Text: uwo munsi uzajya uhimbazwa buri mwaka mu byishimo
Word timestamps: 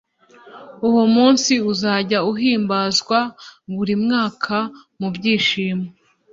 uwo 0.87 1.03
munsi 1.15 1.53
uzajya 1.71 2.19
uhimbazwa 2.31 3.19
buri 3.73 3.93
mwaka 4.03 4.57
mu 4.99 5.07
byishimo 5.15 5.85